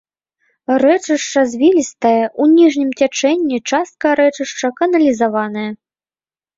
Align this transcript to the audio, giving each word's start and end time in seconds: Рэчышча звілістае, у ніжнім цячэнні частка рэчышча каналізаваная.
Рэчышча 0.83 1.41
звілістае, 1.51 2.23
у 2.41 2.49
ніжнім 2.55 2.89
цячэнні 2.99 3.57
частка 3.69 4.19
рэчышча 4.25 4.67
каналізаваная. 4.83 5.71